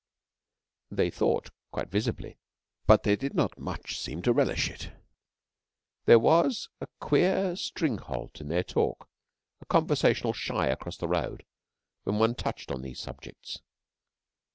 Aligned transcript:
They 0.89 1.11
thought 1.11 1.51
quite 1.71 1.91
visibly 1.91 2.39
but 2.87 3.03
they 3.03 3.15
did 3.15 3.35
not 3.35 3.59
much 3.59 3.99
seem 3.99 4.23
to 4.23 4.33
relish 4.33 4.67
it. 4.67 4.89
There 6.05 6.17
was 6.17 6.69
a 6.79 6.87
queer 6.99 7.55
stringhalt 7.55 8.41
in 8.41 8.47
their 8.47 8.63
talk 8.63 9.07
a 9.61 9.65
conversational 9.67 10.33
shy 10.33 10.65
across 10.69 10.97
the 10.97 11.07
road 11.07 11.45
when 12.01 12.17
one 12.17 12.33
touched 12.33 12.71
on 12.71 12.81
these 12.81 12.99
subjects. 12.99 13.61